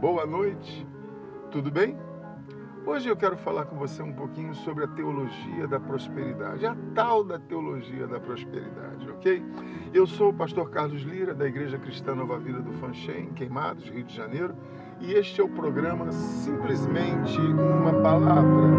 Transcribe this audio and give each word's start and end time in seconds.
boa 0.00 0.24
noite, 0.24 0.86
tudo 1.50 1.70
bem? 1.70 1.94
Hoje 2.86 3.06
eu 3.06 3.14
quero 3.14 3.36
falar 3.36 3.66
com 3.66 3.76
você 3.76 4.02
um 4.02 4.14
pouquinho 4.14 4.54
sobre 4.54 4.84
a 4.84 4.88
teologia 4.88 5.68
da 5.68 5.78
prosperidade, 5.78 6.64
a 6.64 6.74
tal 6.94 7.22
da 7.22 7.38
teologia 7.38 8.06
da 8.06 8.18
prosperidade, 8.18 9.10
ok? 9.10 9.42
Eu 9.92 10.06
sou 10.06 10.30
o 10.30 10.32
pastor 10.32 10.70
Carlos 10.70 11.02
Lira, 11.02 11.34
da 11.34 11.46
Igreja 11.46 11.78
Cristã 11.78 12.14
Nova 12.14 12.38
Vida 12.38 12.60
do 12.60 12.72
Fanchen, 12.72 13.24
em 13.24 13.34
Queimados, 13.34 13.90
Rio 13.90 14.02
de 14.02 14.16
Janeiro, 14.16 14.54
e 15.00 15.12
este 15.12 15.42
é 15.42 15.44
o 15.44 15.48
programa 15.50 16.10
Simplesmente 16.10 17.38
uma 17.38 17.92
Palavra. 18.00 18.70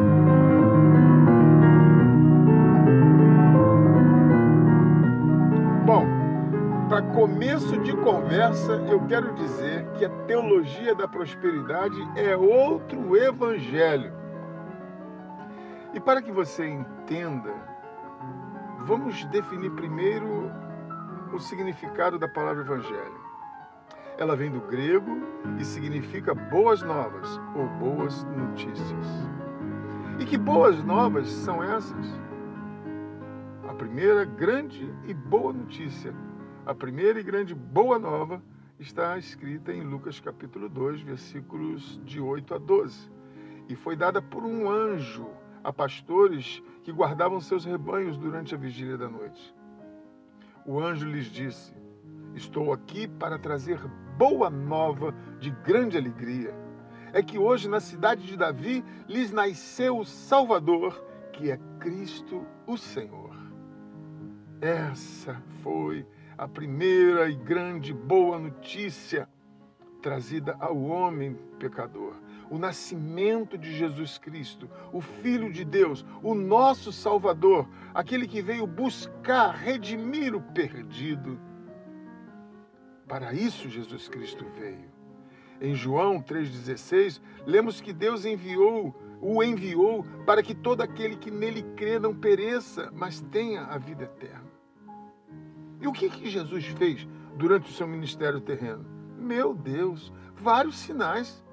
Bom, 5.85 6.03
para 6.89 7.03
começo 7.13 7.77
de 7.81 7.95
conversa, 7.97 8.73
eu 8.89 8.99
quero 9.01 9.35
dizer 9.35 9.80
que 10.01 10.05
a 10.05 10.25
teologia 10.25 10.95
da 10.95 11.07
prosperidade 11.07 12.01
é 12.15 12.35
outro 12.35 13.15
evangelho. 13.15 14.11
E 15.93 15.99
para 15.99 16.23
que 16.23 16.31
você 16.31 16.67
entenda, 16.67 17.53
vamos 18.87 19.23
definir 19.25 19.69
primeiro 19.73 20.51
o 21.31 21.37
significado 21.37 22.17
da 22.17 22.27
palavra 22.27 22.63
evangelho. 22.63 23.21
Ela 24.17 24.35
vem 24.35 24.49
do 24.49 24.61
grego 24.61 25.21
e 25.59 25.63
significa 25.63 26.33
boas 26.33 26.81
novas 26.81 27.39
ou 27.55 27.67
boas 27.67 28.23
notícias. 28.23 29.07
E 30.17 30.25
que 30.25 30.35
boas 30.35 30.83
novas 30.83 31.29
são 31.29 31.61
essas? 31.61 32.19
A 33.69 33.73
primeira 33.75 34.25
grande 34.25 34.91
e 35.05 35.13
boa 35.13 35.53
notícia, 35.53 36.11
a 36.65 36.73
primeira 36.73 37.19
e 37.19 37.23
grande 37.23 37.53
boa 37.53 37.99
nova 37.99 38.41
está 38.81 39.15
escrita 39.15 39.71
em 39.71 39.83
Lucas 39.83 40.19
capítulo 40.19 40.67
2, 40.67 41.01
versículos 41.03 42.01
de 42.03 42.19
8 42.19 42.55
a 42.55 42.57
12. 42.57 43.11
E 43.69 43.75
foi 43.75 43.95
dada 43.95 44.19
por 44.23 44.43
um 44.43 44.67
anjo 44.67 45.29
a 45.63 45.71
pastores 45.71 46.63
que 46.83 46.91
guardavam 46.91 47.39
seus 47.39 47.63
rebanhos 47.63 48.17
durante 48.17 48.55
a 48.55 48.57
vigília 48.57 48.97
da 48.97 49.07
noite. 49.07 49.55
O 50.65 50.79
anjo 50.79 51.07
lhes 51.07 51.27
disse: 51.27 51.71
Estou 52.33 52.73
aqui 52.73 53.07
para 53.07 53.37
trazer 53.37 53.79
boa 54.17 54.49
nova 54.49 55.13
de 55.39 55.51
grande 55.51 55.95
alegria. 55.95 56.51
É 57.13 57.21
que 57.21 57.37
hoje 57.37 57.69
na 57.69 57.79
cidade 57.79 58.25
de 58.25 58.35
Davi 58.35 58.83
lhes 59.07 59.31
nasceu 59.31 59.99
o 59.99 60.05
Salvador, 60.05 61.05
que 61.33 61.51
é 61.51 61.59
Cristo 61.79 62.47
o 62.65 62.75
Senhor. 62.77 63.35
Essa 64.59 65.39
foi 65.61 66.03
a 66.03 66.20
primeira 66.47 67.29
e 67.29 67.35
grande 67.35 67.93
boa 67.93 68.39
notícia 68.39 69.27
trazida 70.01 70.57
ao 70.59 70.77
homem 70.77 71.37
pecador. 71.59 72.15
O 72.49 72.57
nascimento 72.57 73.57
de 73.57 73.71
Jesus 73.71 74.17
Cristo, 74.17 74.69
o 74.91 74.99
Filho 74.99 75.51
de 75.51 75.63
Deus, 75.63 76.05
o 76.21 76.33
nosso 76.33 76.91
Salvador, 76.91 77.67
aquele 77.93 78.27
que 78.27 78.41
veio 78.41 78.67
buscar, 78.67 79.55
redimir 79.55 80.35
o 80.35 80.41
perdido. 80.41 81.39
Para 83.07 83.33
isso 83.33 83.69
Jesus 83.69 84.09
Cristo 84.09 84.45
veio. 84.57 84.91
Em 85.61 85.75
João 85.75 86.21
3,16, 86.21 87.21
lemos 87.45 87.79
que 87.79 87.93
Deus 87.93 88.25
enviou, 88.25 88.95
o 89.21 89.43
enviou 89.43 90.03
para 90.25 90.41
que 90.41 90.55
todo 90.55 90.81
aquele 90.81 91.15
que 91.15 91.29
nele 91.29 91.61
crê 91.75 91.99
não 91.99 92.15
pereça, 92.15 92.89
mas 92.91 93.21
tenha 93.21 93.61
a 93.65 93.77
vida 93.77 94.05
eterna. 94.05 94.60
E 95.81 95.87
o 95.87 95.91
que, 95.91 96.09
que 96.09 96.29
Jesus 96.29 96.65
fez 96.67 97.07
durante 97.35 97.69
o 97.69 97.73
seu 97.73 97.87
ministério 97.87 98.39
terreno? 98.39 98.85
Meu 99.17 99.53
Deus, 99.53 100.13
vários 100.35 100.77
sinais. 100.77 101.43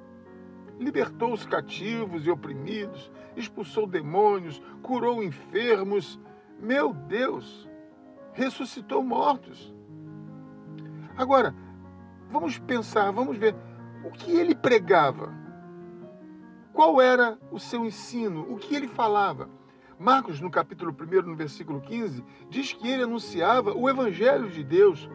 Libertou 0.78 1.33
os 1.33 1.44
cativos 1.44 2.25
e 2.25 2.31
oprimidos, 2.31 3.11
expulsou 3.34 3.87
demônios, 3.87 4.62
curou 4.83 5.22
enfermos. 5.22 6.21
Meu 6.61 6.93
Deus, 6.93 7.69
ressuscitou 8.33 9.03
mortos. 9.03 9.75
Agora, 11.17 11.55
vamos 12.31 12.59
pensar, 12.59 13.11
vamos 13.11 13.37
ver 13.37 13.56
o 14.05 14.11
que 14.11 14.31
ele 14.31 14.55
pregava. 14.55 15.33
Qual 16.72 17.00
era 17.00 17.37
o 17.50 17.59
seu 17.59 17.84
ensino? 17.84 18.43
O 18.53 18.56
que 18.56 18.77
ele 18.77 18.87
falava? 18.87 19.50
Marcos, 19.98 20.41
no 20.41 20.48
capítulo 20.48 20.94
1, 20.94 21.22
no 21.22 21.34
versículo 21.34 21.81
15, 21.81 22.25
diz 22.48 22.72
que 22.72 22.86
ele 22.86 23.03
anunciava 23.03 23.75
o 23.75 23.91
Evangelho 23.91 24.48
de 24.48 24.62
Deus, 24.62 25.10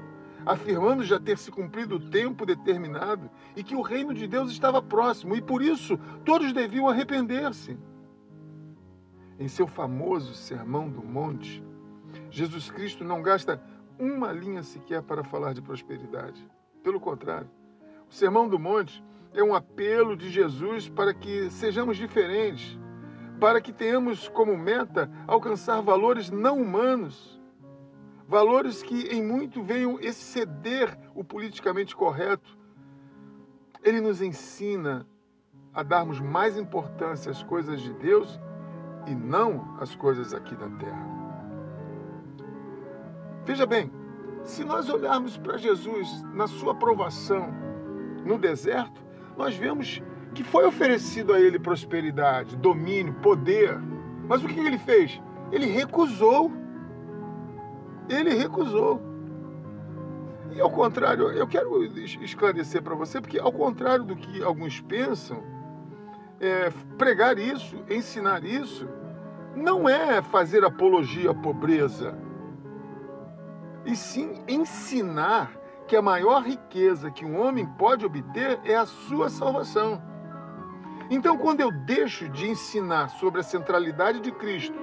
afirmando 0.46 1.04
já 1.04 1.18
ter 1.18 1.38
se 1.38 1.50
cumprido 1.50 1.96
o 1.96 2.10
tempo 2.10 2.46
determinado 2.46 3.30
e 3.56 3.64
que 3.64 3.76
o 3.76 3.82
reino 3.82 4.14
de 4.14 4.28
Deus 4.28 4.52
estava 4.52 4.82
próximo 4.82 5.36
e 5.38 5.42
por 5.42 5.62
isso 5.62 5.98
todos 6.26 6.52
deviam 6.52 6.90
arrepender-se. 6.90 7.78
Em 9.40 9.48
seu 9.48 9.68
famoso 9.68 10.34
Sermão 10.34 10.90
do 10.90 11.02
Monte, 11.02 11.64
Jesus 12.30 12.70
Cristo 12.70 13.06
não 13.06 13.22
gasta 13.22 13.64
uma 13.98 14.34
linha 14.34 14.64
sequer 14.64 15.02
para 15.02 15.24
falar 15.24 15.54
de 15.54 15.62
prosperidade. 15.62 16.46
Pelo 16.84 17.00
contrário, 17.00 17.50
o 18.10 18.14
Sermão 18.14 18.50
do 18.50 18.60
Monte 18.60 19.02
é 19.34 19.42
um 19.42 19.56
apelo 19.56 20.18
de 20.18 20.30
Jesus 20.30 20.90
para 20.90 21.14
que 21.14 21.50
sejamos 21.50 21.96
diferentes 21.96 22.78
para 23.40 23.62
que 23.62 23.74
tenhamos 23.74 24.28
como 24.30 24.58
meta 24.58 25.10
alcançar 25.28 25.82
valores 25.82 26.30
não 26.30 26.62
humanos, 26.62 27.42
valores 28.28 28.82
que 28.82 29.08
em 29.08 29.22
muito 29.24 29.62
venham 29.62 30.00
exceder 30.00 30.98
o 31.14 31.24
politicamente 31.24 31.96
correto. 31.96 32.58
Ele 33.84 34.00
nos 34.00 34.22
ensina 34.22 35.06
a 35.74 35.84
darmos 35.84 36.20
mais 36.20 36.58
importância 36.58 37.32
às 37.32 37.44
coisas 37.44 37.82
de 37.82 37.94
Deus 37.94 38.40
e 39.08 39.16
não 39.16 39.78
às 39.80 39.96
coisas 39.96 40.34
aqui 40.34 40.56
da 40.56 40.70
terra. 40.70 41.14
Veja 43.46 43.66
bem, 43.66 43.92
se 44.44 44.64
nós 44.64 44.90
olharmos 44.90 45.38
para 45.38 45.58
Jesus 45.58 46.24
na 46.34 46.48
sua 46.48 46.76
provação 46.76 47.54
no 48.26 48.38
deserto, 48.38 49.04
nós 49.38 49.56
vemos 49.56 50.02
que 50.34 50.44
foi 50.44 50.66
oferecido 50.66 51.34
a 51.34 51.40
ele 51.40 51.60
prosperidade, 51.60 52.56
domínio, 52.56 53.14
poder. 53.16 53.78
Mas 54.28 54.44
o 54.44 54.48
que 54.48 54.60
ele 54.60 54.78
fez? 54.78 55.22
Ele 55.52 55.68
recusou. 55.68 56.52
Ele 58.10 58.34
recusou. 58.34 59.02
E 60.52 60.62
ao 60.62 60.70
contrário, 60.70 61.32
eu 61.32 61.48
quero 61.48 61.84
esclarecer 62.22 62.82
para 62.82 62.96
você, 62.96 63.20
porque 63.20 63.40
ao 63.40 63.52
contrário 63.52 64.04
do 64.04 64.16
que 64.16 64.44
alguns 64.44 64.82
pensam, 64.82 65.44
é, 66.40 66.72
pregar 66.98 67.40
isso, 67.40 67.84
ensinar 67.90 68.44
isso, 68.44 68.88
não 69.56 69.90
é 69.90 70.22
fazer 70.22 70.64
apologia 70.64 71.32
à 71.32 71.34
pobreza, 71.34 72.16
e 73.86 73.96
sim 73.96 74.44
ensinar 74.48 75.52
que 75.88 75.96
a 75.96 76.02
maior 76.02 76.44
riqueza 76.44 77.12
que 77.12 77.26
um 77.26 77.40
homem 77.42 77.66
pode 77.66 78.06
obter 78.06 78.60
é 78.64 78.76
a 78.76 78.86
sua 78.86 79.30
salvação. 79.30 80.02
Então, 81.10 81.38
quando 81.38 81.62
eu 81.62 81.72
deixo 81.72 82.30
de 82.30 82.50
ensinar 82.50 83.10
sobre 83.10 83.42
a 83.42 83.44
centralidade 83.44 84.20
de 84.20 84.32
Cristo, 84.32 84.78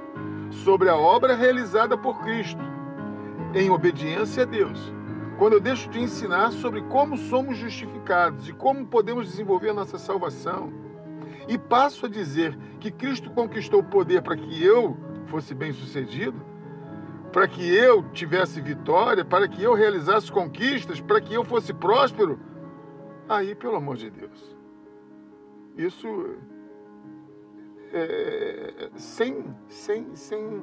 sobre 0.51 0.89
a 0.89 0.97
obra 0.97 1.35
realizada 1.35 1.97
por 1.97 2.21
Cristo, 2.23 2.61
em 3.55 3.71
obediência 3.71 4.43
a 4.43 4.47
Deus, 4.47 4.93
quando 5.39 5.55
eu 5.55 5.61
deixo 5.61 5.89
de 5.89 6.01
ensinar 6.01 6.53
sobre 6.53 6.83
como 6.83 7.17
somos 7.17 7.57
justificados 7.57 8.49
e 8.49 8.53
como 8.53 8.87
podemos 8.87 9.27
desenvolver 9.27 9.71
a 9.71 9.75
nossa 9.75 9.99
salvação, 9.99 10.73
e 11.49 11.57
passo 11.57 12.07
a 12.07 12.09
dizer 12.09 12.57
que 12.79 12.91
Cristo 12.91 13.31
conquistou 13.31 13.81
o 13.81 13.85
poder 13.85 14.23
para 14.23 14.37
que 14.37 14.63
eu 14.63 14.97
fosse 15.27 15.55
bem-sucedido, 15.55 16.41
para 17.33 17.49
que 17.49 17.75
eu 17.75 18.03
tivesse 18.13 18.61
vitória, 18.61 19.25
para 19.25 19.49
que 19.49 19.63
eu 19.63 19.75
realizasse 19.75 20.31
conquistas, 20.31 21.01
para 21.01 21.21
que 21.21 21.33
eu 21.33 21.45
fosse 21.45 21.73
próspero, 21.73 22.39
aí, 23.29 23.55
pelo 23.55 23.77
amor 23.77 23.97
de 23.97 24.11
Deus, 24.11 24.57
isso 25.77 26.37
é, 27.93 28.91
sem, 28.97 29.45
sem, 29.69 30.15
sem, 30.15 30.63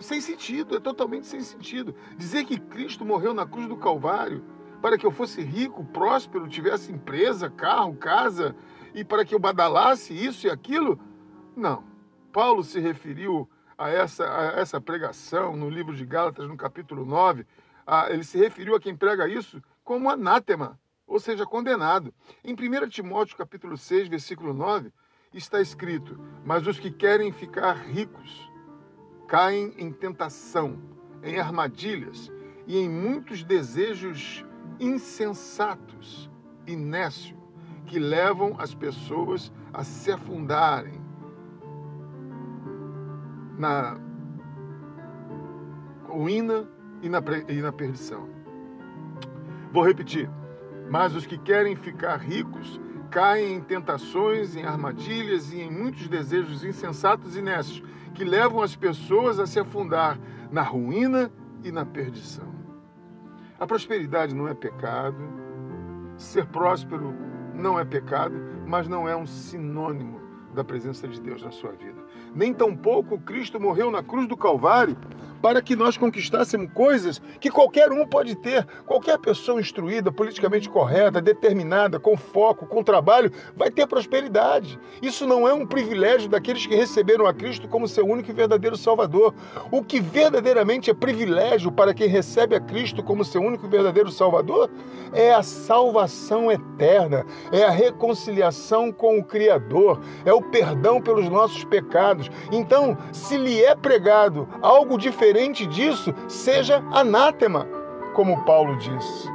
sem 0.00 0.20
sentido, 0.20 0.76
é 0.76 0.80
totalmente 0.80 1.26
sem 1.26 1.40
sentido. 1.40 1.94
Dizer 2.16 2.44
que 2.44 2.58
Cristo 2.58 3.04
morreu 3.04 3.34
na 3.34 3.46
cruz 3.46 3.66
do 3.66 3.76
Calvário 3.76 4.44
para 4.80 4.96
que 4.96 5.04
eu 5.04 5.10
fosse 5.10 5.42
rico, 5.42 5.84
próspero, 5.84 6.48
tivesse 6.48 6.90
empresa, 6.90 7.50
carro, 7.50 7.94
casa, 7.94 8.56
e 8.94 9.04
para 9.04 9.24
que 9.24 9.34
eu 9.34 9.38
badalasse 9.38 10.14
isso 10.14 10.46
e 10.46 10.50
aquilo, 10.50 10.98
não. 11.54 11.84
Paulo 12.32 12.64
se 12.64 12.80
referiu 12.80 13.48
a 13.76 13.90
essa, 13.90 14.24
a 14.24 14.60
essa 14.60 14.80
pregação 14.80 15.56
no 15.56 15.68
livro 15.68 15.94
de 15.94 16.04
Gálatas, 16.04 16.48
no 16.48 16.56
capítulo 16.56 17.04
9, 17.04 17.46
a, 17.86 18.10
ele 18.10 18.24
se 18.24 18.38
referiu 18.38 18.74
a 18.74 18.80
quem 18.80 18.96
prega 18.96 19.28
isso 19.28 19.62
como 19.84 20.08
anátema 20.08 20.78
ou 21.10 21.18
seja, 21.18 21.44
condenado. 21.44 22.14
Em 22.44 22.54
1 22.54 22.88
Timóteo 22.88 23.36
capítulo 23.36 23.76
6, 23.76 24.06
versículo 24.06 24.54
9, 24.54 24.92
está 25.34 25.60
escrito: 25.60 26.18
"Mas 26.44 26.66
os 26.66 26.78
que 26.78 26.90
querem 26.90 27.32
ficar 27.32 27.72
ricos 27.72 28.48
caem 29.26 29.74
em 29.76 29.92
tentação, 29.92 30.80
em 31.22 31.38
armadilhas 31.38 32.32
e 32.66 32.78
em 32.78 32.88
muitos 32.88 33.42
desejos 33.42 34.46
insensatos 34.78 36.30
e 36.66 36.76
nécios 36.76 37.38
que 37.86 37.98
levam 37.98 38.54
as 38.58 38.72
pessoas 38.72 39.52
a 39.72 39.82
se 39.82 40.12
afundarem 40.12 41.00
na 43.58 43.98
ruína 46.04 46.68
e 47.02 47.08
na, 47.08 47.20
e 47.48 47.60
na 47.60 47.72
perdição. 47.72 48.28
Vou 49.72 49.84
repetir. 49.84 50.30
Mas 50.90 51.14
os 51.14 51.24
que 51.24 51.38
querem 51.38 51.76
ficar 51.76 52.16
ricos 52.16 52.80
caem 53.10 53.54
em 53.54 53.60
tentações, 53.60 54.56
em 54.56 54.64
armadilhas 54.64 55.52
e 55.52 55.60
em 55.60 55.70
muitos 55.70 56.08
desejos 56.08 56.64
insensatos 56.64 57.36
e 57.36 57.40
nécios 57.40 57.82
que 58.12 58.24
levam 58.24 58.60
as 58.60 58.74
pessoas 58.74 59.38
a 59.38 59.46
se 59.46 59.60
afundar 59.60 60.18
na 60.50 60.62
ruína 60.62 61.30
e 61.62 61.70
na 61.70 61.86
perdição. 61.86 62.52
A 63.58 63.66
prosperidade 63.66 64.34
não 64.34 64.48
é 64.48 64.54
pecado, 64.54 65.16
ser 66.16 66.44
próspero 66.46 67.14
não 67.54 67.78
é 67.78 67.84
pecado, 67.84 68.34
mas 68.66 68.88
não 68.88 69.08
é 69.08 69.14
um 69.14 69.26
sinônimo 69.26 70.20
da 70.54 70.64
presença 70.64 71.06
de 71.06 71.20
Deus 71.20 71.42
na 71.42 71.52
sua 71.52 71.70
vida. 71.70 72.02
Nem 72.34 72.52
tampouco 72.52 73.20
Cristo 73.20 73.60
morreu 73.60 73.92
na 73.92 74.02
cruz 74.02 74.26
do 74.26 74.36
Calvário 74.36 74.96
para 75.40 75.62
que 75.62 75.74
nós 75.74 75.96
conquistássemos 75.96 76.70
coisas 76.72 77.20
que 77.40 77.50
qualquer 77.50 77.90
um 77.92 78.06
pode 78.06 78.34
ter. 78.36 78.66
Qualquer 78.86 79.18
pessoa 79.18 79.60
instruída, 79.60 80.12
politicamente 80.12 80.68
correta, 80.68 81.20
determinada, 81.20 81.98
com 81.98 82.16
foco, 82.16 82.66
com 82.66 82.82
trabalho, 82.82 83.32
vai 83.56 83.70
ter 83.70 83.86
prosperidade. 83.86 84.78
Isso 85.00 85.26
não 85.26 85.48
é 85.48 85.54
um 85.54 85.66
privilégio 85.66 86.28
daqueles 86.28 86.66
que 86.66 86.74
receberam 86.74 87.26
a 87.26 87.34
Cristo 87.34 87.68
como 87.68 87.88
seu 87.88 88.06
único 88.06 88.30
e 88.30 88.34
verdadeiro 88.34 88.76
Salvador. 88.76 89.34
O 89.70 89.82
que 89.82 90.00
verdadeiramente 90.00 90.90
é 90.90 90.94
privilégio 90.94 91.72
para 91.72 91.94
quem 91.94 92.08
recebe 92.08 92.54
a 92.54 92.60
Cristo 92.60 93.02
como 93.02 93.24
seu 93.24 93.42
único 93.42 93.66
e 93.66 93.68
verdadeiro 93.68 94.10
Salvador 94.10 94.70
é 95.12 95.32
a 95.34 95.42
salvação 95.42 96.50
eterna, 96.52 97.26
é 97.50 97.64
a 97.64 97.70
reconciliação 97.70 98.92
com 98.92 99.18
o 99.18 99.24
Criador, 99.24 100.00
é 100.24 100.32
o 100.32 100.42
perdão 100.42 101.00
pelos 101.00 101.28
nossos 101.28 101.64
pecados. 101.64 102.30
Então, 102.52 102.96
se 103.12 103.36
lhe 103.36 103.62
é 103.62 103.74
pregado 103.74 104.48
algo 104.62 104.96
diferente, 104.96 105.29
diferente 105.30 105.64
disso 105.64 106.12
seja 106.26 106.78
anátema, 106.90 107.64
como 108.14 108.44
Paulo 108.44 108.76
diz. 108.78 109.28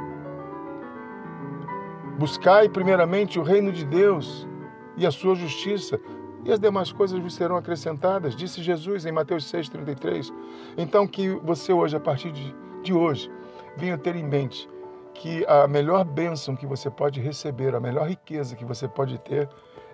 Buscai 2.18 2.68
primeiramente 2.68 3.38
o 3.38 3.42
reino 3.42 3.72
de 3.72 3.86
Deus 3.86 4.46
e 4.94 5.06
a 5.06 5.10
sua 5.10 5.34
justiça, 5.34 5.98
e 6.44 6.52
as 6.52 6.60
demais 6.60 6.92
coisas 6.92 7.18
vos 7.18 7.34
serão 7.34 7.56
acrescentadas, 7.56 8.36
disse 8.36 8.62
Jesus 8.62 9.06
em 9.06 9.12
Mateus 9.12 9.50
6,33. 9.50 10.30
Então, 10.76 11.06
que 11.06 11.30
você 11.36 11.72
hoje, 11.72 11.96
a 11.96 12.00
partir 12.00 12.30
de, 12.30 12.54
de 12.82 12.92
hoje, 12.92 13.30
venha 13.78 13.96
ter 13.96 14.16
em 14.16 14.24
mente 14.24 14.68
que 15.14 15.46
a 15.46 15.66
melhor 15.66 16.04
bênção 16.04 16.54
que 16.54 16.66
você 16.66 16.90
pode 16.90 17.22
receber, 17.22 17.74
a 17.74 17.80
melhor 17.80 18.06
riqueza 18.06 18.54
que 18.54 18.66
você 18.66 18.86
pode 18.86 19.18
ter, 19.20 19.48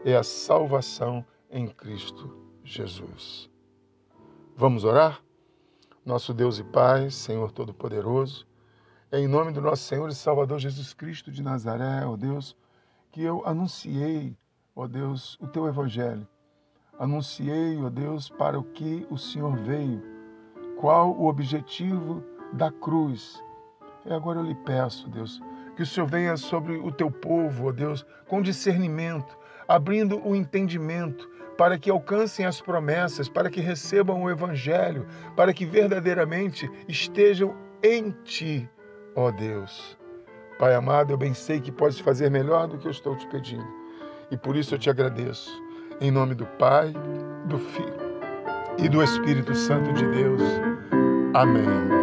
é 0.04 0.16
a 0.16 0.24
salvação 0.24 1.24
em 1.48 1.68
Cristo 1.68 2.36
Jesus. 2.64 3.48
Vamos 4.56 4.82
orar? 4.82 5.22
Nosso 6.04 6.34
Deus 6.34 6.58
e 6.58 6.64
Pai, 6.64 7.10
Senhor 7.10 7.52
Todo-Poderoso, 7.52 8.44
é 9.10 9.20
em 9.20 9.28
nome 9.28 9.52
do 9.52 9.60
nosso 9.60 9.84
Senhor 9.84 10.08
e 10.08 10.14
Salvador 10.14 10.58
Jesus 10.58 10.92
Cristo 10.92 11.30
de 11.30 11.42
Nazaré, 11.42 12.04
ó 12.04 12.16
Deus, 12.16 12.56
que 13.12 13.22
eu 13.22 13.46
anunciei, 13.46 14.36
ó 14.74 14.88
Deus, 14.88 15.38
o 15.40 15.46
teu 15.46 15.68
Evangelho. 15.68 16.26
Anunciei, 16.98 17.80
ó 17.80 17.88
Deus, 17.88 18.28
para 18.28 18.58
o 18.58 18.64
que 18.64 19.06
o 19.10 19.16
Senhor 19.16 19.56
veio, 19.58 20.02
qual 20.80 21.12
o 21.12 21.28
objetivo 21.28 22.24
da 22.52 22.72
cruz. 22.72 23.40
E 24.04 24.12
agora 24.12 24.40
eu 24.40 24.44
lhe 24.44 24.56
peço, 24.56 25.08
Deus, 25.08 25.40
que 25.76 25.82
o 25.82 25.86
Senhor 25.86 26.06
venha 26.06 26.36
sobre 26.36 26.78
o 26.78 26.90
teu 26.90 27.12
povo, 27.12 27.68
ó 27.68 27.72
Deus, 27.72 28.04
com 28.26 28.42
discernimento, 28.42 29.38
abrindo 29.68 30.18
o 30.26 30.34
entendimento, 30.34 31.30
para 31.62 31.78
que 31.78 31.88
alcancem 31.88 32.44
as 32.44 32.60
promessas, 32.60 33.28
para 33.28 33.48
que 33.48 33.60
recebam 33.60 34.20
o 34.20 34.28
Evangelho, 34.28 35.06
para 35.36 35.54
que 35.54 35.64
verdadeiramente 35.64 36.68
estejam 36.88 37.54
em 37.80 38.10
Ti, 38.24 38.68
ó 39.14 39.30
Deus. 39.30 39.96
Pai 40.58 40.74
amado, 40.74 41.12
eu 41.12 41.16
bem 41.16 41.32
sei 41.32 41.60
que 41.60 41.70
podes 41.70 42.00
fazer 42.00 42.32
melhor 42.32 42.66
do 42.66 42.78
que 42.78 42.88
eu 42.88 42.90
estou 42.90 43.16
te 43.16 43.28
pedindo. 43.28 43.64
E 44.28 44.36
por 44.36 44.56
isso 44.56 44.74
eu 44.74 44.78
te 44.80 44.90
agradeço. 44.90 45.48
Em 46.00 46.10
nome 46.10 46.34
do 46.34 46.46
Pai, 46.46 46.92
do 47.46 47.60
Filho 47.60 47.94
e 48.78 48.88
do 48.88 49.00
Espírito 49.00 49.54
Santo 49.54 49.92
de 49.92 50.04
Deus. 50.10 50.42
Amém. 51.32 52.02